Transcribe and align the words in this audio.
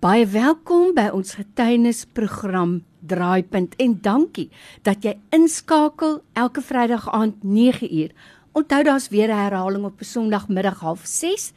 Baie 0.00 0.24
welkom 0.24 0.94
by 0.96 1.10
ons 1.12 1.34
getuienisprogram 1.36 2.78
Draaipunt 3.04 3.74
en 3.84 3.98
dankie 4.00 4.46
dat 4.86 5.04
jy 5.04 5.12
inskakel 5.36 6.14
elke 6.40 6.62
Vrydag 6.64 7.04
aand 7.12 7.42
9uur. 7.44 8.14
Onthou 8.56 8.78
daar's 8.88 9.10
weer 9.12 9.28
'n 9.28 9.36
herhaling 9.36 9.84
op 9.84 10.00
Sondagmiddag 10.00 10.80
06:30 10.80 11.52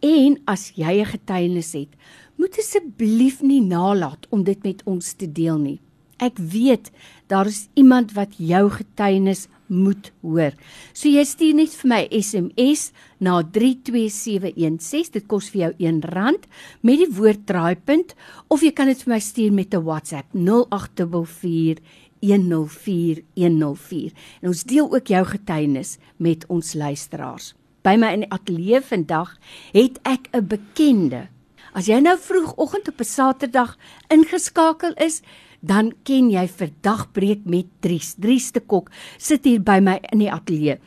en 0.00 0.36
as 0.44 0.72
jy 0.76 1.00
'n 1.00 1.06
getuienis 1.06 1.72
het, 1.72 1.88
moet 2.36 2.58
asseblief 2.58 3.40
nie 3.40 3.62
nalat 3.62 4.26
om 4.28 4.44
dit 4.44 4.62
met 4.62 4.82
ons 4.84 5.12
te 5.12 5.32
deel 5.32 5.58
nie. 5.58 5.80
Ek 6.18 6.36
weet 6.36 6.90
daar 7.26 7.46
is 7.46 7.68
iemand 7.74 8.12
wat 8.12 8.36
jou 8.36 8.70
getuienis 8.70 9.48
moet 9.66 10.12
hoor. 10.22 10.52
So 10.92 11.08
jy 11.08 11.24
stuur 11.24 11.54
net 11.54 11.74
vir 11.74 11.88
my 11.88 12.00
SMS 12.10 12.92
na 13.18 13.42
32716. 13.42 15.12
Dit 15.12 15.26
kos 15.26 15.50
vir 15.50 15.60
jou 15.60 15.72
R1 15.92 16.40
met 16.82 16.98
die 17.02 17.10
woord 17.10 17.46
draaipunt 17.46 18.14
of 18.48 18.62
jy 18.62 18.72
kan 18.72 18.86
dit 18.86 19.02
vir 19.04 19.14
my 19.14 19.20
stuur 19.20 19.52
met 19.52 19.74
'n 19.74 19.84
WhatsApp 19.84 20.34
0844 20.34 21.82
104104. 22.20 24.12
En 24.40 24.48
ons 24.48 24.64
deel 24.64 24.92
ook 24.92 25.06
jou 25.06 25.24
getuienis 25.24 25.98
met 26.16 26.46
ons 26.48 26.74
luisteraars. 26.74 27.54
By 27.82 27.96
my 27.96 28.12
in 28.12 28.24
die 28.24 28.32
ateljee 28.34 28.80
vandag 28.80 29.36
het 29.72 29.98
ek 30.02 30.28
'n 30.32 30.46
bekende. 30.46 31.28
As 31.72 31.86
jy 31.86 32.00
nou 32.00 32.16
vroegoggend 32.18 32.88
op 32.88 33.00
'n 33.00 33.04
Saterdag 33.04 33.76
ingeskakel 34.08 34.92
is, 34.94 35.22
dan 35.60 35.92
ken 36.02 36.30
jy 36.30 36.46
vir 36.48 36.70
dagbreek 36.80 37.44
met 37.44 37.66
Dries. 37.80 38.14
Dries 38.14 38.50
te 38.50 38.60
Kok 38.60 38.90
sit 39.18 39.44
hier 39.44 39.60
by 39.60 39.80
my 39.80 39.98
in 40.12 40.18
die 40.18 40.32
ateljee. 40.32 40.78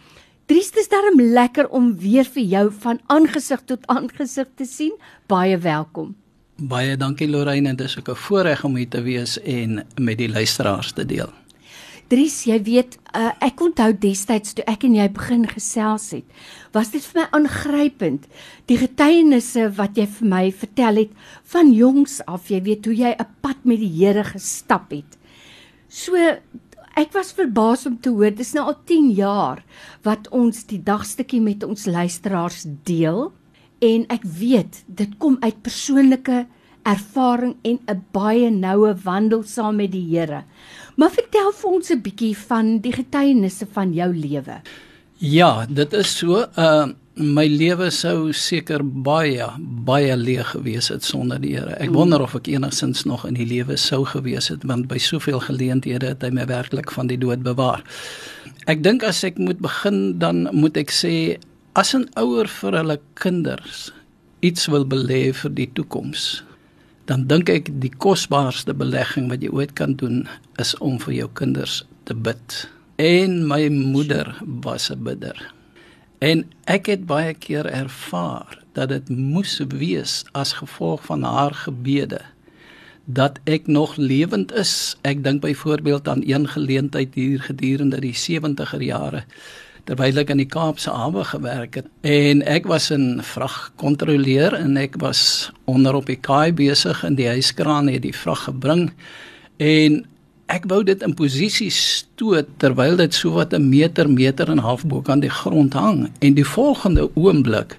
Dries, 0.50 0.72
dit 0.72 0.82
is 0.82 0.90
darem 0.90 1.20
lekker 1.22 1.68
om 1.70 1.92
weer 2.02 2.26
vir 2.26 2.44
jou 2.44 2.64
van 2.82 3.00
aangesig 3.08 3.62
tot 3.70 3.86
aangesig 3.88 4.48
te 4.58 4.66
sien. 4.66 4.95
Baie 5.30 5.58
welkom. 5.58 6.16
Baie 6.59 6.98
dankie 6.98 7.30
Lorraine, 7.30 7.76
dit 7.76 7.86
is 7.88 7.98
ook 7.98 8.09
'n 8.09 8.16
voorreg 8.16 8.64
om 8.64 8.76
hier 8.76 8.90
te 8.90 9.02
wees 9.02 9.40
en 9.42 9.86
met 9.95 10.18
die 10.18 10.30
luisteraars 10.30 10.92
te 10.92 11.06
deel. 11.06 11.30
Dries, 12.09 12.35
jy 12.49 12.57
weet, 12.65 12.95
uh, 13.13 13.29
ek 13.45 13.61
onthou 13.61 13.91
destyds 13.93 14.55
toe 14.57 14.63
ek 14.69 14.88
en 14.88 14.95
jy 14.97 15.05
begin 15.13 15.43
gesels 15.45 16.07
het, 16.15 16.25
was 16.73 16.89
dit 16.89 17.03
vir 17.05 17.19
my 17.19 17.25
aangrypend. 17.38 18.25
Die 18.65 18.79
getuienisse 18.81 19.67
wat 19.77 19.99
jy 19.99 20.07
vir 20.15 20.31
my 20.31 20.41
vertel 20.49 21.03
het 21.03 21.13
van 21.53 21.69
jongs 21.69 22.17
af, 22.25 22.49
jy 22.49 22.63
weet 22.65 22.89
hoe 22.89 22.97
jy 22.97 23.11
'n 23.13 23.30
pad 23.45 23.61
met 23.63 23.77
die 23.80 23.93
Here 23.93 24.23
gestap 24.23 24.89
het. 24.89 25.17
So 25.87 26.15
ek 26.97 27.13
was 27.13 27.31
verbaas 27.31 27.85
om 27.85 27.99
te 28.02 28.09
hoor, 28.09 28.31
dis 28.31 28.53
nou 28.53 28.65
al 28.65 28.77
10 28.85 29.11
jaar 29.11 29.63
wat 30.03 30.27
ons 30.33 30.65
die 30.65 30.81
dagstukkie 30.81 31.41
met 31.41 31.63
ons 31.63 31.85
luisteraars 31.85 32.65
deel 32.83 33.31
en 33.80 34.05
ek 34.09 34.23
weet 34.23 34.83
dit 34.87 35.17
kom 35.17 35.37
uit 35.41 35.61
persoonlike 35.61 36.47
ervaring 36.90 37.56
en 37.62 37.80
'n 37.88 38.04
baie 38.12 38.50
noue 38.50 38.94
wandel 39.04 39.44
saam 39.44 39.76
met 39.76 39.92
die 39.92 40.08
Here. 40.09 40.44
Maar 40.95 41.12
vertel 41.12 41.52
vir 41.52 41.70
ons 41.70 41.90
'n 41.92 42.02
bietjie 42.02 42.38
van 42.38 42.80
die 42.80 42.92
getuienisse 42.92 43.68
van 43.72 43.94
jou 43.94 44.16
lewe. 44.16 44.62
Ja, 45.17 45.66
dit 45.66 45.94
is 45.94 46.17
so. 46.17 46.45
Uh 46.56 46.88
my 47.20 47.48
lewe 47.52 47.90
sou 47.92 48.32
seker 48.32 48.80
baie 48.84 49.44
baie 49.60 50.16
leeg 50.17 50.54
gewees 50.56 50.88
het 50.88 51.04
sonder 51.04 51.42
die 51.42 51.52
Here. 51.58 51.76
Ek 51.76 51.92
wonder 51.92 52.22
of 52.22 52.36
ek 52.36 52.48
enigsins 52.48 53.04
nog 53.04 53.26
in 53.28 53.34
die 53.34 53.45
lewe 53.45 53.76
sou 53.78 54.06
gewees 54.06 54.48
het 54.48 54.64
want 54.64 54.88
by 54.88 54.98
soveel 54.98 55.40
geleenthede 55.40 56.14
het 56.14 56.23
hy 56.23 56.30
my 56.30 56.45
werklik 56.45 56.92
van 56.92 57.08
die 57.08 57.17
dood 57.17 57.44
bewaar. 57.44 57.84
Ek 58.72 58.84
dink 58.84 59.04
as 59.04 59.23
ek 59.28 59.38
moet 59.38 59.60
begin 59.60 60.20
dan 60.20 60.48
moet 60.56 60.78
ek 60.78 60.92
sê 60.92 61.38
as 61.76 61.94
'n 61.94 62.08
ouer 62.16 62.48
vir 62.48 62.72
hulle 62.72 63.00
kinders 63.16 63.92
iets 64.40 64.67
wil 64.72 64.86
belê 64.88 65.34
vir 65.36 65.52
die 65.52 65.67
toekoms, 65.76 66.44
dan 67.09 67.25
dink 67.25 67.49
ek 67.49 67.71
die 67.81 67.89
kosbaarste 67.89 68.75
belegging 68.77 69.31
wat 69.31 69.41
jy 69.41 69.49
ooit 69.49 69.71
kan 69.73 69.95
doen 69.97 70.27
is 70.61 70.75
om 70.77 70.99
vir 71.02 71.15
jou 71.23 71.29
kinders 71.41 71.81
te 72.05 72.13
bid. 72.13 72.57
En 73.02 73.47
my 73.49 73.65
moeder 73.73 74.35
was 74.45 74.91
'n 74.91 75.03
bidder. 75.03 75.53
En 76.19 76.45
ek 76.65 76.86
het 76.86 77.05
baie 77.05 77.33
keer 77.33 77.65
ervaar 77.65 78.61
dat 78.73 78.89
dit 78.89 79.09
moes 79.09 79.58
wees 79.67 80.23
as 80.31 80.53
gevolg 80.53 81.05
van 81.05 81.23
haar 81.23 81.53
gebede 81.53 82.21
dat 83.05 83.39
ek 83.43 83.67
nog 83.67 83.95
lewend 83.95 84.53
is. 84.53 84.98
Ek 85.02 85.23
dink 85.23 85.42
byvoorbeeld 85.42 86.08
aan 86.08 86.21
een 86.25 86.48
geleentheid 86.48 87.15
hier 87.15 87.42
gedurende 87.42 87.99
die 87.99 88.14
70er 88.14 88.81
jare 88.81 89.23
terwyl 89.86 90.22
ek 90.22 90.30
in 90.30 90.42
die 90.42 90.50
Kaapse 90.50 90.92
hawe 90.92 91.23
gewerk 91.23 91.76
het. 91.76 91.88
En 92.02 92.44
ek 92.48 92.67
was 92.67 92.92
'n 92.92 93.22
vragkontroleur 93.22 94.54
en 94.54 94.78
ek 94.78 94.95
was 95.00 95.52
onder 95.66 95.95
op 95.95 96.06
die 96.06 96.20
kaai 96.20 96.54
besig 96.54 97.04
in 97.04 97.16
die 97.16 97.28
huiskraan 97.28 97.88
het 97.88 98.02
die 98.02 98.16
vrag 98.16 98.44
gebring. 98.44 98.92
En 99.58 100.06
ek 100.48 100.66
wou 100.66 100.84
dit 100.84 101.02
in 101.02 101.14
posisie 101.14 101.70
stoot 101.70 102.48
terwyl 102.58 102.98
dit 102.98 103.14
so 103.14 103.32
wat 103.32 103.54
'n 103.54 103.70
meter 103.70 104.10
meter 104.10 104.50
en 104.50 104.58
half 104.58 104.86
bo 104.86 105.02
kan 105.02 105.20
die 105.20 105.30
grond 105.30 105.73
hang. 105.73 106.10
En 106.20 106.34
die 106.34 106.46
volgende 106.46 107.10
oomblik 107.16 107.78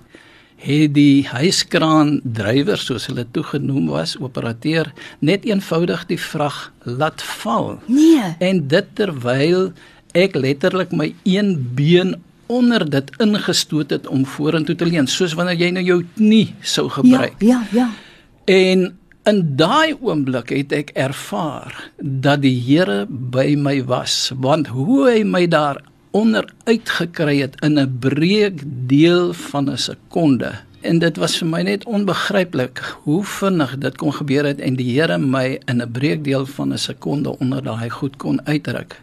het 0.61 0.95
die 0.95 1.25
huiskraan 1.29 2.21
drywer 2.25 2.79
soos 2.79 3.07
hulle 3.09 3.25
toegenoem 3.33 3.89
was 3.89 4.19
operateur 4.21 4.93
net 5.19 5.45
eenvoudig 5.49 6.05
die 6.07 6.21
vrag 6.21 6.73
laat 6.85 7.23
val. 7.23 7.79
Nee. 7.87 8.37
En 8.39 8.67
dit 8.69 8.87
terwyl 8.95 9.73
ek 10.13 10.35
letterlik 10.35 10.93
my 10.93 11.15
een 11.25 11.55
been 11.75 12.17
onder 12.51 12.91
dit 12.91 13.11
ingestoot 13.23 13.91
het 13.91 14.07
om 14.07 14.27
vorentoe 14.27 14.75
te 14.75 14.87
leun 14.87 15.07
soos 15.07 15.37
wanneer 15.39 15.61
jy 15.61 15.71
nou 15.71 15.85
jou 15.85 16.01
knie 16.17 16.55
sou 16.61 16.89
gebruik. 16.91 17.37
Ja, 17.39 17.63
ja, 17.73 17.87
ja. 17.87 17.91
En 18.45 18.99
in 19.29 19.41
daai 19.57 19.95
oomblik 20.01 20.51
het 20.55 20.73
ek 20.73 20.91
ervaar 20.99 21.77
dat 21.99 22.41
die 22.43 22.57
Here 22.57 23.05
by 23.07 23.55
my 23.55 23.79
was 23.85 24.33
want 24.35 24.73
hoe 24.73 25.05
hy 25.11 25.23
my 25.23 25.45
daar 25.47 25.83
onder 26.17 26.49
uitgekry 26.67 27.39
het 27.41 27.55
in 27.63 27.79
'n 27.79 27.99
breek 28.01 28.65
deel 28.89 29.33
van 29.33 29.71
'n 29.71 29.79
sekonde 29.79 30.53
en 30.81 30.99
dit 30.99 31.17
was 31.17 31.37
vir 31.39 31.49
my 31.49 31.63
net 31.63 31.85
onbegryplik 31.85 32.81
hoe 33.05 33.25
vinnig 33.25 33.79
dit 33.79 33.97
kon 33.97 34.13
gebeur 34.13 34.45
het 34.45 34.61
en 34.61 34.77
die 34.77 34.89
Here 34.95 35.19
my 35.19 35.61
in 35.67 35.83
'n 35.83 35.93
breekdeel 35.93 36.47
van 36.47 36.73
'n 36.73 36.79
sekonde 36.79 37.39
onder 37.39 37.63
daai 37.63 37.91
goed 37.91 38.17
kon 38.17 38.47
uitdruk. 38.47 39.03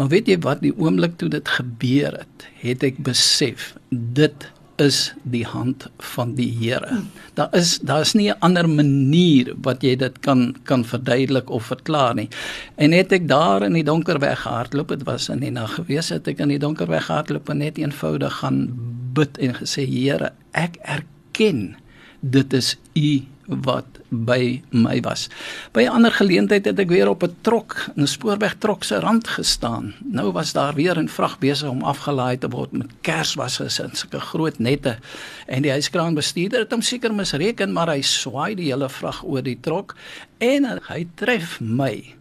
Maar 0.00 0.08
weet 0.08 0.30
jy 0.32 0.38
wat 0.40 0.62
die 0.64 0.72
oomblik 0.80 1.18
toe 1.20 1.28
dit 1.28 1.48
gebeur 1.58 2.14
het, 2.16 2.44
het 2.62 2.84
ek 2.88 3.02
besef 3.04 3.74
dit 3.92 4.46
is 4.80 5.10
die 5.28 5.44
hand 5.44 5.84
van 6.14 6.30
die 6.38 6.48
Here. 6.56 7.02
Daar 7.36 7.52
is 7.52 7.74
daar 7.84 8.00
is 8.00 8.14
nie 8.16 8.30
'n 8.32 8.40
ander 8.40 8.64
manier 8.68 9.52
wat 9.60 9.82
jy 9.82 9.96
dit 9.96 10.18
kan 10.24 10.56
kan 10.64 10.84
verduidelik 10.84 11.50
of 11.50 11.68
verklaar 11.68 12.14
nie. 12.14 12.28
En 12.76 12.90
net 12.90 13.12
ek 13.12 13.28
daar 13.28 13.62
in 13.62 13.72
die 13.72 13.84
donker 13.84 14.18
weggehardloop, 14.18 14.88
dit 14.88 15.02
was 15.02 15.28
in 15.28 15.40
die 15.40 15.50
nag 15.50 15.74
gewees 15.74 16.08
het 16.08 16.28
ek 16.28 16.38
in 16.38 16.48
die 16.48 16.58
donker 16.58 16.86
weggehardloop 16.86 17.48
en 17.48 17.58
net 17.58 17.78
eenvoudig 17.78 18.32
gaan 18.32 18.72
bid 19.12 19.38
en 19.38 19.54
gesê 19.54 19.84
Here, 19.84 20.32
ek 20.52 20.76
erken 20.80 21.76
dit 22.20 22.52
is 22.52 22.76
u 22.94 23.20
wat 23.62 23.98
by 24.08 24.62
my 24.70 25.00
was. 25.02 25.28
By 25.72 25.82
'n 25.82 25.88
ander 25.88 26.12
geleentheid 26.12 26.64
het 26.64 26.78
ek 26.78 26.88
weer 26.88 27.08
op 27.08 27.22
'n 27.22 27.36
trok, 27.40 27.90
'n 27.96 28.06
spoorwegtrok 28.06 28.84
se 28.84 29.00
rand 29.00 29.28
gestaan. 29.28 29.94
Nou 30.04 30.32
was 30.32 30.52
daar 30.52 30.74
weer 30.74 30.98
'n 30.98 31.08
vrag 31.08 31.38
besig 31.38 31.68
om 31.68 31.82
afgelaai 31.82 32.38
te 32.38 32.48
word 32.48 32.72
met 32.72 32.90
kerswasse 33.00 33.82
in 33.82 33.96
sulke 33.96 34.20
groot 34.20 34.58
nette. 34.58 34.98
En 35.46 35.62
die 35.62 35.70
huiskraanbestuurder 35.70 36.58
het 36.58 36.70
hom 36.70 36.82
seker 36.82 37.14
misreken, 37.14 37.72
maar 37.72 37.88
hy 37.88 38.02
swaai 38.02 38.54
die 38.54 38.72
hele 38.72 38.88
vrag 38.88 39.24
oor 39.24 39.42
die 39.42 39.58
trok 39.60 39.96
en 40.38 40.80
hy 40.88 41.06
tref 41.14 41.60
my. 41.60 42.14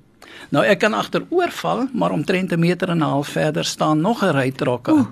Nou 0.49 0.65
ek 0.65 0.79
kan 0.79 0.93
agteroorval, 0.93 1.87
maar 1.93 2.11
omtrent 2.11 2.51
'n 2.51 2.59
meter 2.59 2.89
en 2.89 2.97
'n 2.97 3.01
half 3.01 3.27
verder 3.27 3.65
staan 3.65 4.01
nog 4.01 4.23
'n 4.23 4.31
ry 4.31 4.51
trokke. 4.51 4.91
Oeh. 4.91 5.07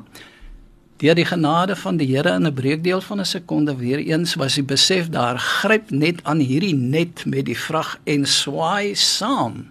Deur 0.98 1.14
die 1.14 1.28
genade 1.30 1.76
van 1.78 2.00
die 2.02 2.08
Here 2.10 2.32
in 2.34 2.48
'n 2.48 2.54
breekdeel 2.54 3.02
van 3.02 3.20
'n 3.20 3.26
sekonde 3.26 3.76
weer 3.76 4.00
eens 4.00 4.34
was 4.34 4.54
die 4.54 4.64
besef 4.64 5.10
daar 5.10 5.38
gryp 5.38 5.90
net 5.90 6.24
aan 6.24 6.40
hierdie 6.40 6.76
net 6.76 7.26
met 7.26 7.46
die 7.46 7.58
vrag 7.58 8.00
en 8.04 8.26
swaai 8.26 8.96
saam. 8.96 9.68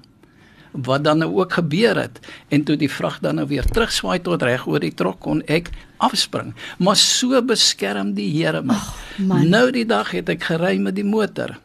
Wat 0.71 1.05
dan 1.05 1.19
nou 1.19 1.35
ook 1.35 1.53
gebeur 1.53 1.97
het 1.97 2.21
en 2.49 2.63
toe 2.63 2.77
die 2.77 2.91
vrag 2.91 3.19
dan 3.21 3.35
nou 3.35 3.47
weer 3.47 3.65
terugswaai 3.65 4.21
tot 4.21 4.43
reg 4.43 4.67
oor 4.67 4.81
die 4.81 4.95
trok 4.95 5.21
kon 5.21 5.43
ek 5.47 5.71
afspring. 5.97 6.55
Maar 6.79 6.97
so 6.97 7.43
beskerm 7.43 8.15
die 8.15 8.31
Here 8.31 8.63
my. 8.63 8.75
Oh, 8.75 9.43
nou 9.43 9.71
die 9.71 9.87
dag 9.87 10.11
het 10.11 10.29
ek 10.29 10.43
gery 10.43 10.79
met 10.79 10.95
die 10.95 11.05
motor 11.05 11.59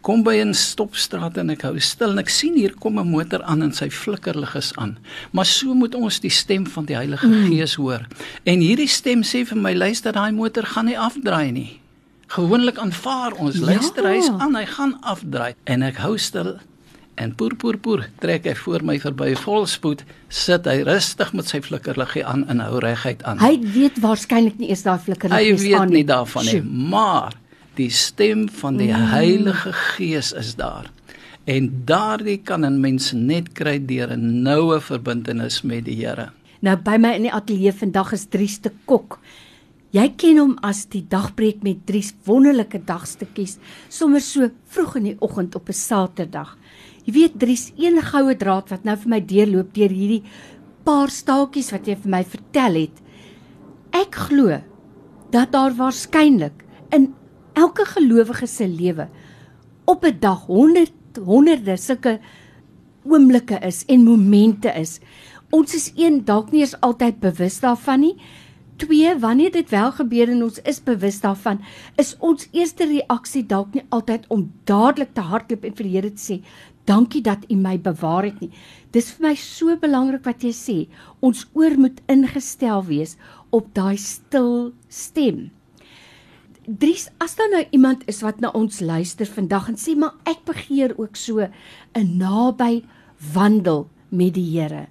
kom 0.00 0.22
by 0.24 0.40
'n 0.40 0.54
stopstraat 0.54 1.36
en 1.36 1.50
ek 1.50 1.62
hou 1.62 1.78
stil 1.80 2.10
en 2.10 2.18
ek 2.18 2.28
sien 2.28 2.56
hier 2.56 2.74
kom 2.74 2.98
'n 2.98 3.10
motor 3.10 3.42
aan 3.42 3.62
en 3.62 3.72
sy 3.72 3.90
flikkerlig 3.90 4.54
is 4.56 4.72
aan. 4.76 4.96
Maar 5.32 5.46
so 5.46 5.74
moet 5.74 5.94
ons 5.94 6.20
die 6.20 6.30
stem 6.30 6.66
van 6.66 6.84
die 6.84 6.96
Heilige 6.96 7.26
mm. 7.26 7.46
Gees 7.46 7.74
hoor. 7.74 8.06
En 8.44 8.60
hierdie 8.60 8.88
stem 8.88 9.22
sê 9.22 9.44
vir 9.44 9.58
my 9.58 9.74
luister 9.74 10.12
daai 10.12 10.32
motor 10.32 10.64
gaan 10.64 10.86
nie 10.86 10.98
afdraai 10.98 11.52
nie. 11.52 11.80
Gewoonlik 12.28 12.78
aanvaar 12.78 13.32
ons 13.32 13.58
ja. 13.58 13.64
luister 13.64 14.06
hy's 14.06 14.30
aan, 14.38 14.54
hy 14.54 14.64
gaan 14.64 14.96
afdraai 15.02 15.54
en 15.64 15.82
ek 15.82 15.96
hou 15.96 16.16
stil 16.18 16.58
en 17.20 17.34
poer 17.34 17.56
poer 17.58 17.76
poer 17.76 18.06
trek 18.22 18.46
hy 18.48 18.54
voor 18.54 18.84
my 18.86 18.96
verby 19.02 19.34
volspoed 19.36 20.04
sit 20.28 20.68
hy 20.70 20.80
rustig 20.86 21.32
met 21.36 21.50
sy 21.50 21.60
flikkerliggie 21.60 22.24
aan 22.24 22.46
en 22.48 22.62
hou 22.64 22.78
reguit 22.80 23.22
aan. 23.28 23.42
Hy 23.42 23.58
weet 23.74 24.00
waarskynlik 24.00 24.56
nie 24.62 24.70
eens 24.70 24.86
daai 24.86 24.98
flikkerliggie 24.98 25.52
aan 25.52 25.58
nie. 25.58 25.74
Hy 25.74 25.80
weet 25.80 25.96
nie 25.98 26.06
daarvan 26.08 26.48
nie, 26.48 26.62
maar 26.62 27.36
Die 27.78 27.90
stem 27.90 28.48
van 28.48 28.76
die 28.76 28.90
mm. 28.92 29.10
Heilige 29.12 29.72
Gees 29.72 30.32
is 30.32 30.54
daar. 30.58 30.90
En 31.44 31.70
daardie 31.84 32.38
kan 32.38 32.64
'n 32.64 32.80
mens 32.80 33.12
net 33.12 33.52
kry 33.52 33.78
deur 33.78 34.12
'n 34.16 34.42
noue 34.42 34.80
verbintenis 34.80 35.62
met 35.62 35.84
die 35.84 36.06
Here. 36.06 36.30
Nou 36.60 36.76
by 36.76 36.96
my 36.96 37.14
in 37.14 37.22
die 37.22 37.32
ateljee 37.32 37.72
vandag 37.72 38.12
is 38.12 38.26
Dries 38.28 38.58
te 38.58 38.70
Kok. 38.84 39.18
Jy 39.90 40.12
ken 40.16 40.38
hom 40.38 40.58
as 40.62 40.84
die 40.86 41.02
dagbreek 41.08 41.62
met 41.62 41.86
Dries 41.86 42.12
wonderlike 42.24 42.78
dagstukkies 42.84 43.58
sommer 43.88 44.20
so 44.20 44.50
vroeg 44.66 44.96
in 44.96 45.04
die 45.04 45.16
oggend 45.20 45.54
op 45.54 45.68
'n 45.68 45.72
Saterdag. 45.72 46.58
Jy 47.04 47.12
weet 47.12 47.38
Dries, 47.38 47.72
een 47.76 48.02
goue 48.02 48.36
draad 48.36 48.68
wat 48.70 48.84
nou 48.84 48.96
vir 48.96 49.08
my 49.08 49.20
deurloop 49.20 49.74
deur 49.74 49.90
hierdie 49.90 50.22
paar 50.84 51.10
staaltjies 51.10 51.70
wat 51.72 51.86
jy 51.86 51.96
vir 51.96 52.10
my 52.10 52.24
vertel 52.24 52.74
het. 52.74 52.96
Ek 53.92 54.14
glo 54.14 54.60
dat 55.30 55.52
daar 55.52 55.74
waarskynlik 55.74 56.64
in 56.92 57.14
elke 57.60 57.84
gelowige 57.94 58.46
se 58.46 58.68
lewe 58.68 59.08
op 59.84 60.04
'n 60.04 60.16
dag 60.20 60.46
honderd 60.46 60.92
honderde 61.24 61.76
sulke 61.76 62.20
oomblikke 63.04 63.58
is 63.66 63.84
en 63.84 64.04
momente 64.04 64.68
is 64.68 65.00
ons 65.50 65.74
is 65.74 65.90
een 65.96 66.22
dalk 66.24 66.52
nie 66.54 66.62
eens 66.62 66.78
altyd 66.80 67.18
bewus 67.20 67.58
daarvan 67.60 68.00
nie. 68.00 68.14
Twee, 68.80 69.12
wanneer 69.18 69.50
dit 69.52 69.70
wel 69.70 69.90
gebeur 69.92 70.30
en 70.32 70.44
ons 70.46 70.60
is 70.62 70.78
bewus 70.82 71.20
daarvan, 71.20 71.58
is 72.00 72.14
ons 72.18 72.46
eerste 72.56 72.86
reaksie 72.88 73.42
dalk 73.46 73.74
nie 73.74 73.84
altyd 73.92 74.24
om 74.32 74.46
dadelik 74.64 75.12
te 75.14 75.24
hardloop 75.26 75.66
en 75.66 75.74
vir 75.76 75.88
die 75.88 75.96
Here 75.96 76.12
te 76.12 76.22
sê, 76.22 76.42
"Dankie 76.86 77.22
dat 77.22 77.44
U 77.50 77.56
my 77.56 77.78
bewaar 77.78 78.24
het 78.24 78.40
nie." 78.40 78.50
Dis 78.92 79.10
vir 79.10 79.28
my 79.28 79.34
so 79.34 79.76
belangrik 79.76 80.24
wat 80.24 80.42
jy 80.42 80.52
sê. 80.52 80.88
Ons 81.20 81.46
oor 81.52 81.78
moet 81.78 82.00
ingestel 82.08 82.84
wees 82.84 83.16
op 83.50 83.74
daai 83.74 83.96
stil 83.96 84.72
stem. 84.88 85.50
Dries, 86.66 87.08
as 87.18 87.34
daar 87.36 87.48
nou 87.50 87.64
iemand 87.70 88.02
is 88.10 88.20
wat 88.20 88.40
na 88.40 88.50
ons 88.56 88.80
luister 88.80 89.26
vandag 89.26 89.68
en 89.68 89.76
sê, 89.76 89.96
"Maar 89.96 90.14
ek 90.24 90.44
begeer 90.44 90.92
ook 90.98 91.16
so 91.16 91.38
'n 91.40 92.16
naby 92.16 92.84
wandel 93.32 93.88
met 94.08 94.34
die 94.34 94.58
Here." 94.58 94.86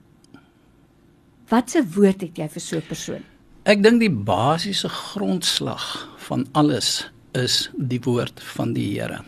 Watse 1.47 1.83
woord 1.95 2.21
het 2.21 2.37
jy 2.37 2.49
vir 2.49 2.61
so 2.61 2.77
'n 2.77 2.87
persoon? 2.87 3.23
Ek 3.63 3.83
dink 3.83 3.99
die 3.99 4.11
basiese 4.11 4.89
grondslag 4.89 6.09
van 6.17 6.47
alles 6.51 7.11
is 7.31 7.69
die 7.77 7.99
woord 8.01 8.41
van 8.43 8.73
die 8.73 8.99
Here. 8.99 9.23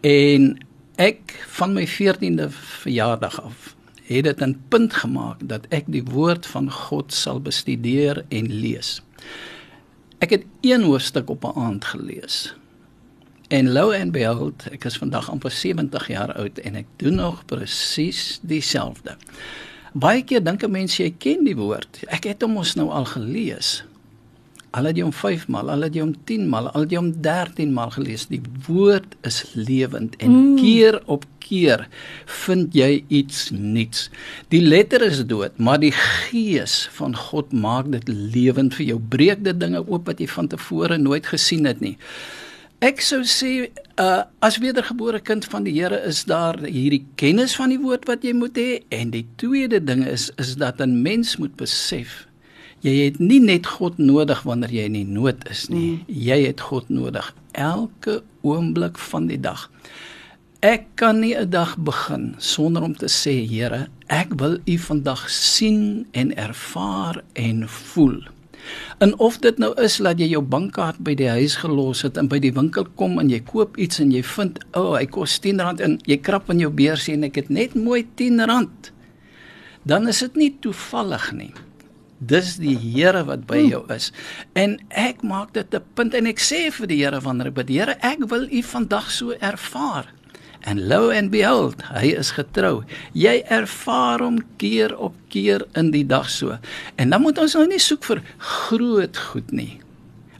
En 0.00 0.58
ek 0.96 1.46
van 1.48 1.74
my 1.74 1.86
14de 1.86 2.50
verjaardag 2.50 3.40
af 3.42 3.74
het 4.04 4.24
dit 4.24 4.40
'n 4.40 4.60
punt 4.68 4.92
gemaak 4.92 5.48
dat 5.48 5.66
ek 5.68 5.84
die 5.86 6.04
woord 6.04 6.46
van 6.46 6.70
God 6.70 7.12
sal 7.12 7.40
bestudeer 7.40 8.24
en 8.28 8.52
lees. 8.52 9.02
Ek 10.18 10.30
het 10.30 10.44
een 10.60 10.82
hoofstuk 10.82 11.30
op 11.30 11.44
'n 11.44 11.58
aand 11.58 11.84
gelees. 11.84 12.54
En 13.48 13.72
lo 13.72 13.92
and 13.92 14.12
behold, 14.12 14.66
ek 14.70 14.84
is 14.84 14.96
vandag 14.96 15.30
amper 15.30 15.50
70 15.50 16.08
jaar 16.08 16.32
oud 16.34 16.58
en 16.58 16.74
ek 16.74 16.86
doen 16.96 17.14
nog 17.14 17.44
presies 17.44 18.38
dieselfde. 18.42 19.16
Baie 19.92 20.24
keer 20.24 20.42
dink 20.44 20.62
'n 20.64 20.70
mens 20.70 20.96
jy 20.96 21.14
ken 21.18 21.44
die 21.44 21.56
woord. 21.56 22.00
Ek 22.06 22.24
het 22.24 22.42
hom 22.42 22.56
ons 22.56 22.74
nou 22.74 22.90
al 22.90 23.04
gelees. 23.04 23.84
Al 24.74 24.88
het 24.88 24.98
jy 24.98 25.04
hom 25.06 25.14
5 25.14 25.44
maal, 25.54 25.68
al 25.70 25.86
het 25.86 25.94
jy 25.94 26.02
hom 26.02 26.14
10 26.26 26.48
maal, 26.50 26.66
al 26.74 26.82
het 26.82 26.94
jy 26.94 26.98
hom 26.98 27.12
13 27.22 27.74
maal 27.76 27.92
gelees. 27.94 28.26
Die 28.26 28.42
woord 28.66 29.14
is 29.22 29.44
lewend 29.54 30.16
en 30.18 30.32
mm. 30.34 30.56
keer 30.58 30.98
op 31.06 31.26
keer 31.44 31.84
vind 32.46 32.74
jy 32.74 33.04
iets 33.12 33.50
nuuts. 33.54 34.08
Die 34.50 34.62
letter 34.64 35.04
is 35.06 35.22
dood, 35.30 35.60
maar 35.62 35.78
die 35.82 35.92
gees 35.94 36.88
van 36.96 37.14
God 37.14 37.54
maak 37.54 37.92
dit 37.92 38.10
lewend 38.10 38.74
vir 38.74 38.88
jou. 38.94 38.98
Breek 38.98 39.44
dit 39.46 39.60
dinge 39.60 39.84
oop 39.84 40.10
wat 40.10 40.22
jy 40.22 40.26
van 40.34 40.50
tevore 40.50 40.98
nooit 40.98 41.30
gesien 41.30 41.70
het 41.70 41.84
nie. 41.84 41.94
Ek 42.84 42.98
sou 43.00 43.22
sê 43.22 43.70
uh 44.02 44.24
as 44.44 44.58
wedergebore 44.60 45.22
kind 45.22 45.46
van 45.48 45.64
die 45.64 45.72
Here 45.78 46.02
is 46.04 46.24
daar 46.28 46.58
hierdie 46.66 47.04
kennis 47.20 47.54
van 47.56 47.70
die 47.70 47.78
woord 47.80 48.08
wat 48.10 48.26
jy 48.26 48.34
moet 48.36 48.58
hê 48.58 48.82
en 48.92 49.14
die 49.14 49.24
tweede 49.40 49.78
ding 49.80 50.02
is 50.04 50.32
is 50.42 50.56
dat 50.58 50.82
'n 50.82 51.02
mens 51.06 51.38
moet 51.38 51.54
besef 51.56 52.26
jy 52.84 52.94
het 53.06 53.20
nie 53.22 53.40
net 53.40 53.66
God 53.78 53.98
nodig 53.98 54.42
wanneer 54.44 54.72
jy 54.72 54.88
in 54.90 54.98
die 54.98 55.08
nood 55.08 55.44
is 55.50 55.68
nie. 55.72 55.96
Mm. 55.96 56.16
Jy 56.28 56.38
het 56.44 56.64
God 56.68 56.90
nodig 56.92 57.30
elke 57.52 58.20
oomblik 58.44 59.00
van 59.10 59.30
die 59.30 59.40
dag. 59.40 59.70
Ek 60.64 60.86
kan 60.96 61.20
nie 61.20 61.34
'n 61.36 61.50
dag 61.50 61.76
begin 61.76 62.34
sonder 62.38 62.82
om 62.82 62.96
te 62.96 63.08
sê 63.08 63.44
Here, 63.48 63.88
ek 64.08 64.34
wil 64.40 64.58
U 64.64 64.78
vandag 64.78 65.30
sien 65.30 66.06
en 66.12 66.36
ervaar 66.36 67.22
en 67.32 67.68
voel. 67.68 68.22
En 68.98 69.18
of 69.18 69.38
dit 69.38 69.58
nou 69.58 69.72
is 69.82 69.96
dat 69.96 70.18
jy 70.18 70.28
jou 70.28 70.42
bankkaart 70.42 70.98
by 71.04 71.14
die 71.14 71.28
huis 71.28 71.56
gelos 71.60 72.02
het 72.02 72.16
en 72.16 72.28
by 72.28 72.38
die 72.38 72.52
winkel 72.52 72.86
kom 72.94 73.18
en 73.18 73.28
jy 73.28 73.40
koop 73.40 73.76
iets 73.76 74.00
en 74.00 74.10
jy 74.10 74.22
vind, 74.22 74.58
o, 74.72 74.80
oh, 74.80 74.96
hy 74.96 75.06
kos 75.06 75.38
R10 75.40 75.82
en 75.84 75.98
jy 76.08 76.16
krap 76.16 76.50
in 76.50 76.58
jou 76.58 76.70
beursie 76.70 77.14
en 77.14 77.24
ek 77.24 77.34
het 77.34 77.50
net 77.50 77.74
mooi 77.74 78.06
R10. 78.16 78.90
Dan 79.84 80.08
is 80.08 80.18
dit 80.18 80.36
nie 80.36 80.56
toevallig 80.60 81.32
nie. 81.32 81.52
Dis 82.18 82.56
die 82.62 82.76
Here 82.78 83.24
wat 83.26 83.46
by 83.46 83.60
jou 83.66 83.82
is. 83.92 84.12
En 84.54 84.78
ek 84.90 85.22
maak 85.22 85.52
dit 85.52 85.74
'n 85.74 85.82
punt 85.94 86.14
en 86.14 86.26
ek 86.26 86.38
sê 86.38 86.70
vir 86.70 86.86
die 86.86 87.02
Here 87.04 87.20
wanneer 87.20 87.48
ek 87.48 87.54
bid, 87.54 87.68
Here, 87.68 87.96
ek 88.00 88.28
wil 88.28 88.48
U 88.50 88.62
vandag 88.62 89.10
so 89.10 89.32
ervaar. 89.40 90.06
En 90.64 90.88
lo 90.88 91.10
and 91.10 91.30
behold, 91.30 91.82
hy 91.92 92.14
is 92.16 92.30
getrou. 92.30 92.84
Jy 93.12 93.42
ervaar 93.52 94.22
hom 94.24 94.38
keer 94.56 94.96
op 94.96 95.14
keer 95.28 95.66
in 95.76 95.90
die 95.90 96.06
dag 96.08 96.30
so. 96.30 96.56
En 96.96 97.10
dan 97.10 97.20
moet 97.20 97.38
ons 97.38 97.54
nou 97.54 97.66
nie 97.68 97.78
soek 97.78 98.04
vir 98.04 98.22
groot 98.38 99.16
goed 99.16 99.52
nie. 99.52 99.80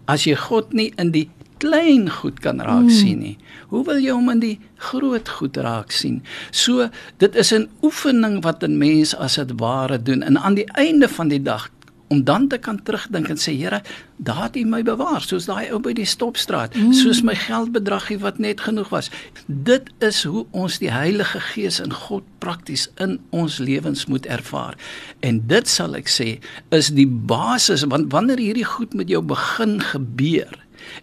As 0.09 0.25
jy 0.25 0.35
God 0.35 0.73
nie 0.73 0.93
in 0.97 1.13
die 1.13 1.29
klein 1.59 2.11
goed 2.11 2.41
kan 2.41 2.61
raak 2.61 2.89
hmm. 2.89 2.91
sien 2.91 3.19
nie, 3.19 3.37
hoe 3.69 3.85
wil 3.85 3.99
jy 3.99 4.13
hom 4.15 4.31
in 4.31 4.41
die 4.41 4.59
groot 4.91 5.29
goed 5.29 5.57
raak 5.57 5.93
sien? 5.95 6.23
So, 6.51 6.89
dit 7.19 7.37
is 7.37 7.53
'n 7.53 7.69
oefening 7.83 8.43
wat 8.43 8.63
'n 8.63 8.79
mens 8.79 9.15
as 9.17 9.37
dit 9.37 9.53
ware 9.61 10.03
doen 10.03 10.23
en 10.23 10.39
aan 10.39 10.55
die 10.55 10.71
einde 10.75 11.09
van 11.09 11.29
die 11.29 11.43
dag 11.43 11.71
om 12.09 12.25
dan 12.25 12.49
te 12.49 12.59
kan 12.59 12.83
terugdink 12.83 13.29
en 13.29 13.41
sê 13.41 13.55
Here, 13.57 13.81
daar 14.17 14.43
het 14.47 14.57
U 14.57 14.65
my 14.69 14.83
bewaar, 14.87 15.23
soos 15.25 15.49
daai 15.49 15.71
ou 15.73 15.81
by 15.83 15.95
die 15.97 16.07
stopstraat, 16.09 16.77
mm. 16.77 16.93
soos 16.97 17.23
my 17.27 17.35
geldbedragie 17.39 18.19
wat 18.23 18.39
net 18.43 18.63
genoeg 18.67 18.91
was. 18.93 19.11
Dit 19.47 19.91
is 20.05 20.23
hoe 20.29 20.45
ons 20.53 20.79
die 20.83 20.93
Heilige 20.93 21.41
Gees 21.53 21.81
in 21.83 21.95
God 21.95 22.27
prakties 22.45 22.89
in 23.03 23.19
ons 23.35 23.59
lewens 23.59 24.07
moet 24.11 24.27
ervaar. 24.27 24.77
En 25.25 25.41
dit 25.49 25.71
sal 25.71 25.97
ek 25.99 26.11
sê 26.13 26.29
is 26.75 26.93
die 26.95 27.09
basis 27.09 27.87
want 27.91 28.13
wanneer 28.13 28.43
hierdie 28.43 28.69
goed 28.69 28.95
met 28.95 29.11
jou 29.11 29.23
begin 29.25 29.81
gebeur, 29.95 30.53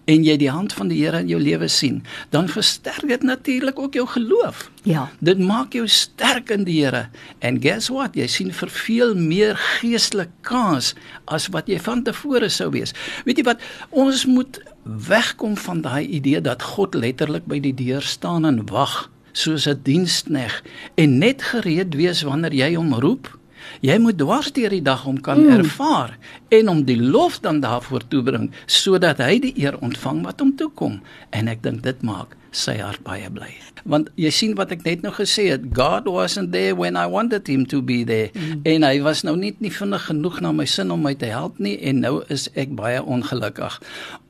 en 0.05 0.23
jy 0.23 0.37
die 0.37 0.49
hand 0.51 0.73
van 0.73 0.91
die 0.91 0.99
Here 1.01 1.19
in 1.23 1.29
jou 1.31 1.39
lewe 1.41 1.67
sien, 1.71 2.01
dan 2.29 2.49
versterk 2.51 3.07
dit 3.07 3.23
natuurlik 3.23 3.79
ook 3.79 3.93
jou 3.93 4.07
geloof. 4.07 4.69
Ja. 4.83 5.09
Dit 5.19 5.39
maak 5.39 5.73
jou 5.73 5.87
sterk 5.87 6.49
in 6.49 6.65
die 6.67 6.81
Here. 6.83 7.07
En 7.39 7.61
guess 7.61 7.89
what? 7.89 8.15
Jy 8.15 8.27
sien 8.27 8.51
vir 8.53 8.69
veel 8.69 9.15
meer 9.15 9.57
geestelike 9.79 10.33
kans 10.41 10.93
as 11.25 11.47
wat 11.53 11.69
jy 11.71 11.79
van 11.79 12.03
tevore 12.03 12.49
sou 12.49 12.69
wees. 12.73 12.93
Weet 13.25 13.41
jy 13.41 13.47
wat? 13.47 13.61
Ons 13.89 14.25
moet 14.25 14.61
wegkom 14.83 15.57
van 15.57 15.81
daai 15.81 16.05
idee 16.07 16.41
dat 16.41 16.63
God 16.75 16.95
letterlik 16.97 17.45
by 17.45 17.59
die 17.61 17.75
deur 17.77 18.01
staan 18.05 18.45
en 18.45 18.65
wag 18.69 19.09
soos 19.31 19.67
'n 19.67 19.79
dienskneg 19.83 20.63
en 20.95 21.17
net 21.17 21.41
gereed 21.41 21.95
wees 21.95 22.21
wanneer 22.21 22.53
jy 22.53 22.75
hom 22.75 22.93
roep 22.93 23.39
Jy 23.81 23.97
moet 24.01 24.17
dwars 24.17 24.51
deur 24.55 24.73
die 24.73 24.83
dag 24.85 25.05
om 25.05 25.21
kan 25.21 25.43
mm. 25.43 25.61
ervaar 25.61 26.17
en 26.49 26.69
om 26.69 26.83
die 26.85 26.99
lof 27.01 27.39
dan 27.39 27.61
daarvoor 27.63 28.07
toebring 28.07 28.51
sodat 28.65 29.21
hy 29.23 29.39
die 29.39 29.55
eer 29.63 29.79
ontvang 29.79 30.23
wat 30.25 30.39
hom 30.43 30.55
toekom 30.55 31.01
en 31.31 31.51
ek 31.51 31.63
dink 31.63 31.83
dit 31.83 32.05
maak 32.05 32.37
sy 32.51 32.75
hart 32.83 32.99
baie 33.07 33.29
bly. 33.31 33.49
Want 33.87 34.09
jy 34.19 34.29
sien 34.35 34.55
wat 34.59 34.73
ek 34.75 34.83
net 34.85 35.05
nou 35.05 35.13
gesê 35.15 35.47
het, 35.49 35.63
God 35.75 36.09
wasn't 36.11 36.51
there 36.51 36.75
when 36.75 36.99
I 36.99 37.07
wanted 37.09 37.47
him 37.47 37.63
to 37.71 37.79
be 37.81 38.03
there. 38.03 38.29
Mm. 38.35 38.59
En 38.67 38.85
hy 38.85 38.99
was 39.05 39.23
nou 39.23 39.37
net 39.39 39.63
nie 39.63 39.71
vinnig 39.71 40.03
genoeg 40.09 40.41
na 40.43 40.51
my 40.55 40.67
sin 40.67 40.91
om 40.91 41.01
my 41.01 41.15
te 41.15 41.31
help 41.31 41.57
nie 41.63 41.77
en 41.79 42.03
nou 42.03 42.19
is 42.33 42.49
ek 42.59 42.75
baie 42.77 42.99
ongelukkig. 43.01 43.79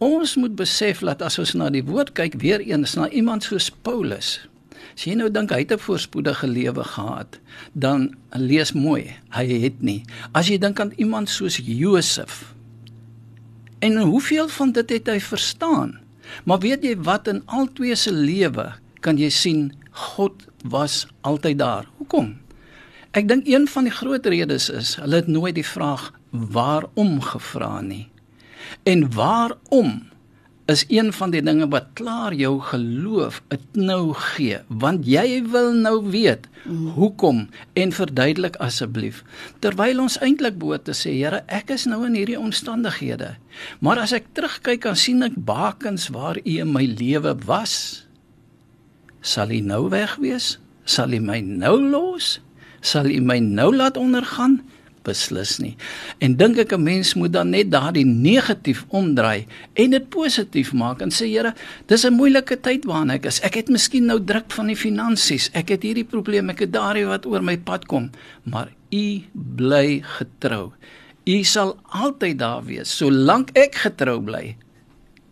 Ons 0.05 0.37
moet 0.37 0.53
besef 0.55 1.01
dat 1.05 1.25
as 1.25 1.41
ons 1.41 1.57
na 1.57 1.71
die 1.73 1.83
woord 1.87 2.13
kyk 2.17 2.37
weer 2.41 2.61
eens 2.61 2.95
na 2.95 3.09
iemand 3.09 3.49
soos 3.49 3.71
Paulus 3.83 4.37
As 4.93 5.05
jy 5.07 5.15
nou 5.15 5.29
dink 5.31 5.51
hy 5.51 5.63
het 5.63 5.71
'n 5.71 5.79
voorspoedige 5.79 6.47
lewe 6.47 6.83
gehad, 6.83 7.39
dan 7.73 8.15
lees 8.31 8.73
mooi, 8.73 9.15
hy 9.29 9.45
het 9.61 9.81
nie. 9.81 10.03
As 10.33 10.47
jy 10.47 10.57
dink 10.57 10.79
aan 10.79 10.93
iemand 10.97 11.29
soos 11.29 11.59
Josef. 11.63 12.53
En 13.79 13.97
hoeveel 13.97 14.47
van 14.47 14.71
dit 14.71 14.89
het 14.89 15.07
hy 15.07 15.19
verstaan? 15.19 15.99
Maar 16.43 16.59
weet 16.59 16.83
jy 16.83 16.95
wat 16.97 17.27
in 17.27 17.41
al 17.45 17.67
twee 17.73 17.95
se 17.95 18.11
lewe 18.11 18.73
kan 18.99 19.17
jy 19.17 19.29
sien 19.29 19.73
God 19.91 20.45
was 20.63 21.07
altyd 21.21 21.57
daar. 21.57 21.87
Hoekom? 21.97 22.37
Ek 23.11 23.27
dink 23.27 23.47
een 23.47 23.67
van 23.67 23.83
die 23.83 23.91
groot 23.93 24.25
redes 24.25 24.69
is 24.69 24.95
hulle 24.95 25.15
het 25.15 25.27
nooit 25.27 25.55
die 25.55 25.67
vraag 25.67 26.11
waarom 26.29 27.19
gevra 27.21 27.81
nie. 27.81 28.07
En 28.87 29.13
waarom 29.13 30.10
is 30.71 30.83
een 30.89 31.11
van 31.13 31.31
die 31.33 31.41
dinge 31.43 31.67
wat 31.71 31.91
klaar 31.99 32.33
jou 32.33 32.59
geloof 32.71 33.41
'n 33.49 33.59
knou 33.73 34.13
gee, 34.13 34.59
want 34.67 35.05
jy 35.05 35.43
wil 35.51 35.73
nou 35.73 36.09
weet 36.11 36.47
hoekom 36.95 37.49
en 37.73 37.91
verduidelik 37.91 38.55
asseblief. 38.55 39.23
Terwyl 39.59 39.99
ons 39.99 40.19
eintlik 40.19 40.57
behoort 40.57 40.83
te 40.85 40.93
sê, 40.93 41.11
Here, 41.21 41.43
ek 41.47 41.69
is 41.69 41.85
nou 41.85 42.05
in 42.05 42.13
hierdie 42.13 42.39
omstandighede. 42.39 43.35
Maar 43.79 43.99
as 43.99 44.11
ek 44.11 44.25
terugkyk, 44.33 44.83
dan 44.83 44.95
sien 44.95 45.23
ek 45.23 45.35
bakens 45.35 46.07
waar 46.07 46.37
U 46.37 46.57
in 46.59 46.71
my 46.71 46.85
lewe 46.85 47.35
was. 47.45 48.05
Sal 49.21 49.51
U 49.51 49.59
nou 49.59 49.89
weg 49.89 50.15
wees? 50.15 50.59
Sal 50.85 51.13
U 51.13 51.19
my 51.19 51.39
nou 51.39 51.77
los? 51.81 52.39
Sal 52.81 53.05
U 53.05 53.21
my 53.21 53.39
nou 53.39 53.75
laat 53.75 53.97
ondergaan? 53.97 54.61
Beslis 55.07 55.57
nie. 55.59 55.75
En 56.19 56.35
dink 56.37 56.57
ek 56.57 56.73
'n 56.73 56.83
mens 56.83 57.13
moet 57.13 57.33
dan 57.33 57.49
net 57.49 57.71
daardie 57.71 58.05
negatief 58.05 58.85
omdraai 58.89 59.45
en 59.73 59.89
dit 59.89 60.09
positief 60.09 60.73
maak 60.73 61.01
en 61.01 61.09
sê 61.09 61.27
Here, 61.31 61.53
dis 61.87 62.05
'n 62.05 62.13
moeilike 62.13 62.61
tyd 62.61 62.85
waarna 62.85 63.13
ek 63.13 63.25
is. 63.25 63.39
Ek 63.41 63.55
het 63.55 63.69
miskien 63.69 64.05
nou 64.05 64.19
druk 64.19 64.51
van 64.51 64.67
die 64.67 64.75
finansies. 64.75 65.49
Ek 65.53 65.69
het 65.69 65.83
hierdie 65.83 66.03
probleem, 66.03 66.49
ek 66.49 66.59
het 66.59 66.73
daardie 66.73 67.05
wat 67.05 67.25
oor 67.25 67.41
my 67.41 67.57
pad 67.57 67.85
kom, 67.85 68.11
maar 68.43 68.69
U 68.91 69.21
bly 69.33 70.01
getrou. 70.03 70.73
U 71.25 71.43
sal 71.43 71.77
altyd 71.85 72.39
daar 72.39 72.63
wees 72.65 72.97
solank 72.97 73.51
ek 73.53 73.75
getrou 73.75 74.19
bly. 74.21 74.55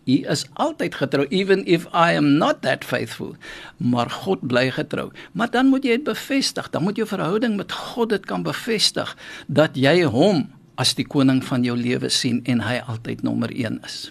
U 0.10 0.18
is 0.34 0.46
altyd 0.58 0.96
getrou 0.98 1.26
even 1.30 1.62
if 1.70 1.86
I 1.94 2.18
am 2.18 2.38
not 2.42 2.64
that 2.66 2.86
faithful. 2.88 3.36
Maar 3.78 4.10
God 4.10 4.42
bly 4.50 4.70
getrou. 4.74 5.10
Maar 5.38 5.52
dan 5.54 5.70
moet 5.70 5.86
jy 5.86 6.00
dit 6.00 6.08
bevestig. 6.10 6.70
Dan 6.74 6.84
moet 6.88 6.98
jou 6.98 7.08
verhouding 7.08 7.58
met 7.60 7.72
God 7.72 8.10
dit 8.16 8.26
kan 8.26 8.44
bevestig 8.46 9.14
dat 9.48 9.78
jy 9.78 10.02
hom 10.10 10.48
as 10.80 10.96
die 10.96 11.06
koning 11.06 11.44
van 11.46 11.66
jou 11.68 11.76
lewe 11.78 12.10
sien 12.10 12.42
en 12.50 12.64
hy 12.66 12.80
altyd 12.88 13.24
nommer 13.28 13.52
1 13.54 13.82
is. 13.86 14.10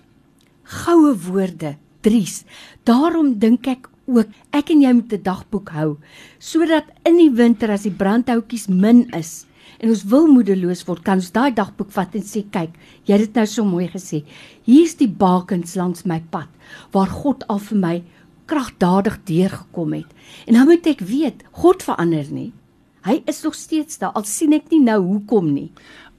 Goue 0.69 1.15
woorde, 1.27 1.77
Dries. 2.05 2.45
Daarom 2.87 3.39
dink 3.41 3.67
ek 3.67 3.89
ook 4.09 4.31
ek 4.57 4.71
en 4.73 4.83
jy 4.85 4.93
moet 4.97 5.13
'n 5.13 5.23
dagboek 5.23 5.69
hou 5.77 5.99
sodat 6.39 6.87
in 7.05 7.17
die 7.17 7.31
winter 7.31 7.71
as 7.71 7.83
die 7.83 7.93
brandhoutjies 7.93 8.69
min 8.69 9.09
is 9.13 9.45
en 9.79 9.93
ons 9.95 10.05
wil 10.11 10.27
moedeloos 10.31 10.85
word, 10.89 11.05
kan 11.07 11.21
ons 11.23 11.33
daai 11.35 11.53
dagboek 11.55 11.91
vat 11.95 12.15
en 12.19 12.25
sê, 12.27 12.45
kyk, 12.53 12.75
jy 13.07 13.15
het 13.15 13.27
dit 13.29 13.39
nou 13.39 13.47
so 13.47 13.67
mooi 13.67 13.87
gesê. 13.93 14.23
Hier's 14.67 14.97
die 14.99 15.11
bakens 15.11 15.77
langs 15.79 16.07
my 16.09 16.21
pad 16.33 16.51
waar 16.95 17.11
God 17.11 17.47
al 17.49 17.63
vir 17.71 17.83
my 17.83 17.97
kragtadig 18.49 19.19
deurgekom 19.29 19.95
het. 20.01 20.11
En 20.49 20.57
nou 20.57 20.67
moet 20.71 20.87
ek 20.89 21.05
weet, 21.05 21.45
God 21.61 21.85
verander 21.85 22.27
nie. 22.33 22.51
Hy 23.07 23.21
is 23.31 23.43
nog 23.45 23.57
steeds 23.57 24.01
daar 24.01 24.17
al 24.19 24.27
sien 24.29 24.57
ek 24.57 24.69
nie 24.73 24.83
nou 24.85 24.99
hoekom 25.05 25.53
nie. 25.55 25.71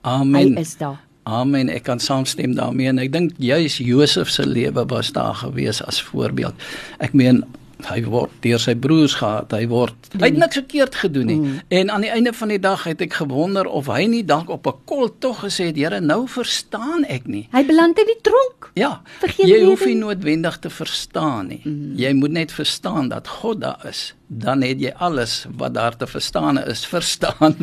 Amen. 0.08 0.56
Hy 0.56 0.64
is 0.64 0.76
daar. 0.80 1.02
Amen. 1.30 1.70
Ek 1.70 1.84
kan 1.86 2.00
saamstem 2.02 2.56
daarmee 2.58 2.90
en 2.90 3.02
ek 3.02 3.12
dink 3.14 3.36
juis 3.38 3.78
Josef 3.84 4.32
se 4.34 4.46
lewe 4.48 4.86
was 4.90 5.12
daar 5.14 5.36
gewees 5.44 5.84
as 5.86 6.00
voorbeeld. 6.02 6.58
Ek 7.04 7.14
meen 7.18 7.44
hy 7.88 8.02
word 8.04 8.32
deur 8.44 8.60
sy 8.60 8.76
broers 8.76 9.16
gehad. 9.20 9.54
Hy 9.56 9.68
word 9.72 9.96
mm. 10.12 10.20
hy 10.20 10.30
het 10.32 10.40
niks 10.42 10.60
verkeerd 10.60 10.96
gedoen 10.96 11.30
nie. 11.30 11.40
Mm. 11.40 11.60
En 11.80 11.92
aan 11.96 12.06
die 12.06 12.12
einde 12.12 12.34
van 12.34 12.54
die 12.54 12.60
dag 12.60 12.84
het 12.90 13.02
ek 13.02 13.20
gewonder 13.22 13.66
of 13.66 13.88
hy 13.88 14.04
nie 14.12 14.24
dalk 14.26 14.50
op 14.50 14.68
'n 14.68 14.78
kol 14.86 15.10
tog 15.20 15.44
gesê 15.46 15.72
het, 15.72 15.78
Here, 15.80 16.02
nou 16.02 16.28
verstaan 16.28 17.06
ek 17.08 17.28
nie. 17.28 17.48
Hy 17.52 17.64
beland 17.66 18.00
in 18.00 18.06
die 18.06 18.22
tronk. 18.22 18.72
Ja. 18.76 19.02
Vergeet 19.20 19.48
jy 19.48 19.64
hoef 19.64 19.86
nie 19.86 19.96
noodwendig 19.96 20.60
te 20.60 20.70
verstaan 20.70 21.48
nie. 21.48 21.62
Mm. 21.64 21.96
Jy 21.96 22.14
moet 22.14 22.32
net 22.32 22.52
verstaan 22.52 23.10
dat 23.10 23.28
God 23.28 23.62
daar 23.62 23.80
is 23.88 24.14
dan 24.30 24.62
het 24.62 24.78
jy 24.78 24.92
alles 25.02 25.48
wat 25.58 25.74
daar 25.74 25.96
te 25.98 26.06
verstaan 26.08 26.60
is 26.70 26.84
verstaan 26.94 27.56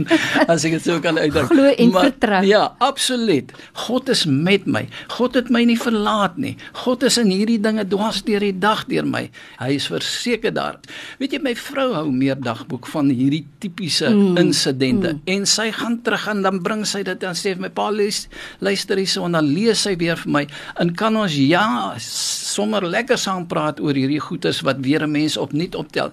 as 0.51 0.65
ek 0.67 0.75
dit 0.77 0.87
sou 0.89 0.99
kan 1.03 1.19
uitdruk. 1.19 1.47
Glo 1.53 1.71
en 1.71 1.93
vertrou. 1.95 2.41
Ja, 2.47 2.63
absoluut. 2.83 3.53
God 3.87 4.11
is 4.11 4.25
met 4.27 4.67
my. 4.67 4.83
God 5.15 5.39
het 5.39 5.51
my 5.55 5.63
nie 5.69 5.79
verlaat 5.79 6.35
nie. 6.43 6.57
God 6.83 7.07
is 7.07 7.21
in 7.23 7.31
hierdie 7.31 7.61
dinge 7.63 7.87
dwars 7.87 8.25
deur 8.27 8.43
die 8.43 8.57
dag 8.59 8.83
deur 8.91 9.07
my. 9.07 9.29
Hy 9.61 9.71
is 9.79 9.87
verseker 9.91 10.55
daar. 10.57 10.81
Weet 11.21 11.37
jy 11.37 11.43
my 11.45 11.55
vrou 11.59 11.93
hou 11.95 12.11
meer 12.11 12.39
dagboek 12.43 12.91
van 12.91 13.15
hierdie 13.15 13.45
tipiese 13.63 14.11
mm. 14.11 14.35
insidente 14.43 15.15
mm. 15.15 15.23
en 15.37 15.47
sy 15.47 15.69
gaan 15.77 16.01
terug 16.03 16.27
en 16.35 16.43
dan 16.43 16.59
bring 16.67 16.83
sy 16.89 17.05
dit 17.07 17.27
en 17.27 17.39
sê 17.39 17.55
vir 17.55 17.69
my 17.69 17.73
pa 17.77 17.87
lees 17.95 18.25
luister 18.65 18.99
hierso 18.99 19.23
en 19.29 19.39
dan 19.39 19.47
lees 19.47 19.87
sy 19.87 19.95
weer 20.01 20.19
vir 20.19 20.35
my 20.41 20.45
en 20.83 20.91
kan 20.99 21.15
ons 21.21 21.39
ja 21.39 21.95
sommer 22.03 22.83
lekker 22.83 23.21
saam 23.21 23.47
praat 23.47 23.79
oor 23.85 23.95
hierdie 23.95 24.23
goedes 24.23 24.65
wat 24.67 24.83
weer 24.83 25.07
'n 25.07 25.13
mens 25.13 25.37
opnuut 25.37 25.75
optel. 25.79 26.11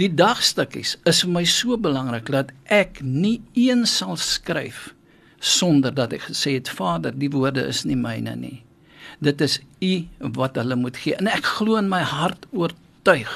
Die 0.00 0.08
dagstukkies 0.08 0.94
is 1.04 1.18
vir 1.20 1.32
my 1.34 1.42
so 1.44 1.76
belangrik 1.76 2.30
dat 2.32 2.52
ek 2.72 3.02
nie 3.04 3.42
een 3.52 3.84
sal 3.88 4.16
skryf 4.16 4.94
sonder 5.42 5.92
dat 5.92 6.14
ek 6.16 6.30
gesê 6.30 6.54
het 6.56 6.70
Vader, 6.72 7.12
die 7.12 7.28
woorde 7.32 7.66
is 7.68 7.82
nie 7.84 7.98
myne 7.98 8.32
nie. 8.38 8.62
Dit 9.20 9.42
is 9.44 9.58
U 9.82 9.92
wat 10.38 10.56
hulle 10.56 10.78
moet 10.80 10.96
gee. 10.96 11.18
En 11.18 11.28
ek 11.28 11.44
glo 11.58 11.76
in 11.76 11.90
my 11.92 12.00
hart 12.08 12.46
oortuig 12.56 13.34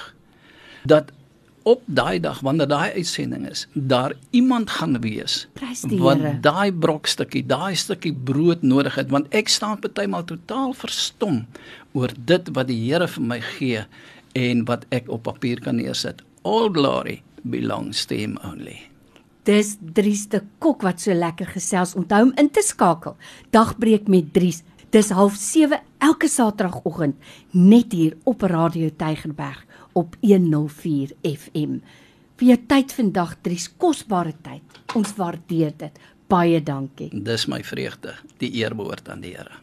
dat 0.89 1.13
op 1.67 1.83
daai 1.91 2.23
dag 2.23 2.41
wanneer 2.47 2.71
daai 2.71 2.95
uitsending 2.95 3.49
is, 3.51 3.67
daar 3.75 4.15
iemand 4.31 4.71
gaan 4.71 5.01
wees 5.03 5.49
wat 5.99 6.23
daai 6.41 6.71
brokstukkie, 6.73 7.43
daai 7.43 7.75
stukkie 7.75 8.15
brood 8.15 8.63
nodig 8.63 8.95
het 8.97 9.11
want 9.11 9.29
ek 9.35 9.51
staan 9.51 9.83
partymal 9.83 10.25
totaal 10.31 10.77
verstom 10.79 11.43
oor 11.93 12.15
dit 12.15 12.53
wat 12.55 12.71
die 12.71 12.79
Here 12.87 13.11
vir 13.11 13.27
my 13.35 13.41
gee 13.59 13.83
en 14.39 14.63
wat 14.71 14.87
ek 14.95 15.11
op 15.11 15.27
papier 15.27 15.61
kan 15.61 15.83
neersit 15.83 16.23
all 16.47 16.71
glory 16.71 17.23
belongs 17.43 18.05
to 18.07 18.15
him 18.15 18.39
only. 18.47 18.79
Dis 19.47 19.77
Dries 19.81 20.27
de 20.31 20.43
Kok 20.63 20.83
wat 20.83 21.03
so 21.03 21.15
lekker 21.15 21.47
gesels. 21.55 21.95
Onthou 21.99 22.23
om 22.29 22.33
in 22.39 22.51
te 22.51 22.63
skakel. 22.67 23.17
Dagbreek 23.55 24.09
met 24.11 24.33
Dries. 24.35 24.63
Dis 24.91 25.11
07:30 25.11 25.83
elke 25.99 26.29
Saterdagoggend 26.29 27.17
net 27.51 27.93
hier 27.93 28.17
op 28.25 28.43
Radio 28.43 28.91
Tygerberg 28.97 29.65
op 29.93 30.17
104 30.21 31.13
FM. 31.23 31.79
Vir 32.37 32.49
jou 32.49 32.59
tyd 32.69 32.93
vandag 32.93 33.37
Dries, 33.43 33.69
kosbare 33.77 34.35
tyd. 34.43 34.63
Ons 34.95 35.15
waardeer 35.17 35.73
dit. 35.77 36.01
Baie 36.29 36.63
dankie. 36.63 37.11
Dis 37.13 37.47
my 37.47 37.63
vreugde. 37.65 38.15
Die 38.39 38.51
eer 38.61 38.75
behoort 38.75 39.09
aan 39.09 39.23
die 39.25 39.35
Here. 39.37 39.63